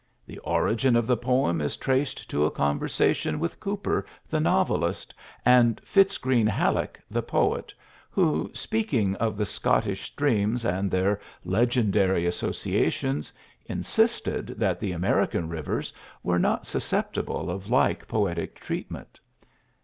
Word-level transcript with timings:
The 0.25 0.39
origin 0.39 0.95
of 0.95 1.05
the 1.05 1.15
poem 1.15 1.61
is 1.61 1.77
traced 1.77 2.27
to 2.31 2.43
a 2.43 2.49
conversation 2.49 3.39
with 3.39 3.59
Cooper, 3.59 4.03
the 4.27 4.39
novelist, 4.39 5.13
and 5.45 5.79
Fitz 5.85 6.17
Greene 6.17 6.47
Halleck, 6.47 6.99
the 7.11 7.21
poet, 7.21 7.71
who, 8.09 8.49
speaking 8.51 9.13
of 9.17 9.37
the 9.37 9.45
Scottish 9.45 10.01
streams 10.05 10.65
and 10.65 10.89
their 10.89 11.19
legendary 11.45 12.25
associations, 12.25 13.31
insisted 13.67 14.47
that 14.57 14.79
the 14.79 14.91
American 14.91 15.47
rivers 15.49 15.93
were 16.23 16.39
not 16.39 16.65
susceptible 16.65 17.51
of 17.51 17.69
like 17.69 18.07
poetic 18.07 18.59
treatment. 18.59 19.19